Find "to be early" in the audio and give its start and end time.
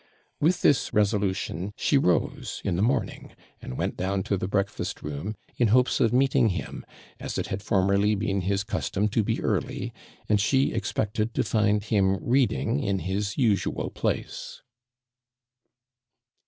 9.09-9.93